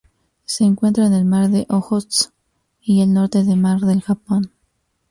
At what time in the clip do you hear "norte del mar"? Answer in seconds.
3.13-3.81